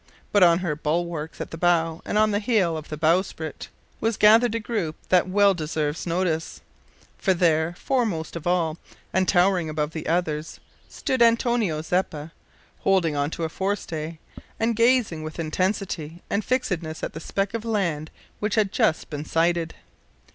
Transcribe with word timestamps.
But 0.31 0.41
on 0.41 0.57
her 0.65 0.75
bulwarks 0.75 1.39
at 1.39 1.51
the 1.51 1.59
bow 1.59 2.01
and 2.05 2.17
on 2.17 2.31
the 2.31 2.39
heel 2.39 2.75
of 2.75 2.89
the 2.89 2.97
bowsprit 2.97 3.67
was 3.99 4.17
gathered 4.17 4.55
a 4.55 4.59
group 4.59 4.95
that 5.09 5.29
well 5.29 5.53
deserves 5.53 6.07
notice, 6.07 6.59
for 7.19 7.35
there, 7.35 7.75
foremost 7.77 8.35
of 8.35 8.47
all, 8.47 8.79
and 9.13 9.27
towering 9.27 9.69
above 9.69 9.91
the 9.91 10.07
others, 10.07 10.59
stood 10.89 11.21
Antonio 11.21 11.83
Zeppa, 11.83 12.31
holding 12.79 13.15
on 13.15 13.29
to 13.29 13.43
a 13.43 13.47
forestay, 13.49 14.17
and 14.59 14.75
gazing 14.75 15.21
with 15.21 15.37
intensity 15.37 16.23
and 16.31 16.43
fixedness 16.43 17.03
at 17.03 17.13
the 17.13 17.19
speck 17.19 17.53
of 17.53 17.63
land 17.63 18.09
which 18.39 18.55
had 18.55 18.71
just 18.71 19.07
been 19.11 19.23
sighted. 19.23 19.75